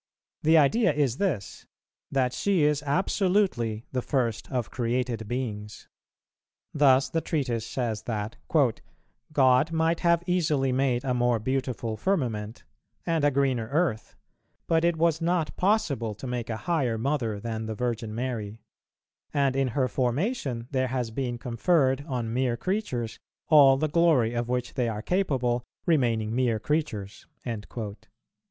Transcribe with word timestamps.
The 0.41 0.57
idea 0.57 0.91
is 0.91 1.17
this, 1.17 1.67
that 2.11 2.33
she 2.33 2.63
is 2.63 2.81
absolutely 2.87 3.85
the 3.91 4.01
first 4.01 4.51
of 4.51 4.71
created 4.71 5.27
beings. 5.27 5.89
Thus 6.73 7.07
the 7.07 7.21
treatise 7.21 7.67
says, 7.67 8.01
that 8.05 8.35
"God 9.31 9.71
might 9.71 9.99
have 9.99 10.23
easily 10.25 10.71
made 10.71 11.03
a 11.03 11.13
more 11.13 11.37
beautiful 11.37 11.97
firmament, 11.97 12.63
and 13.05 13.23
a 13.23 13.29
greener 13.29 13.69
earth, 13.71 14.15
but 14.65 14.83
it 14.83 14.97
was 14.97 15.21
not 15.21 15.55
possible 15.55 16.15
to 16.15 16.25
make 16.25 16.49
a 16.49 16.57
higher 16.65 16.97
Mother 16.97 17.39
than 17.39 17.67
the 17.67 17.75
Virgin 17.75 18.15
Mary; 18.15 18.57
and 19.31 19.55
in 19.55 19.67
her 19.67 19.87
formation 19.87 20.67
there 20.71 20.87
has 20.87 21.11
been 21.11 21.37
conferred 21.37 22.03
on 22.07 22.33
mere 22.33 22.57
creatures 22.57 23.19
all 23.49 23.77
the 23.77 23.87
glory 23.87 24.33
of 24.33 24.49
which 24.49 24.73
they 24.73 24.89
are 24.89 25.03
capable, 25.03 25.63
remaining 25.85 26.33
mere 26.35 26.57
creatures," 26.59 27.27
p. 27.43 27.53